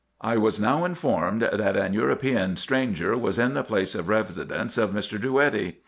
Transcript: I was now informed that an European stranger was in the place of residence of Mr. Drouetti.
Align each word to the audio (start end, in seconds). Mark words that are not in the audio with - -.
I 0.21 0.35
was 0.35 0.59
now 0.59 0.83
informed 0.83 1.43
that 1.43 1.77
an 1.77 1.93
European 1.93 2.55
stranger 2.55 3.15
was 3.15 3.37
in 3.37 3.53
the 3.53 3.63
place 3.63 3.93
of 3.93 4.09
residence 4.09 4.75
of 4.79 4.89
Mr. 4.89 5.21
Drouetti. 5.21 5.77